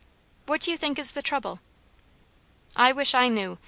[0.47, 1.59] "What do you think is the trouble?"
[2.75, 3.59] "I wish I knew!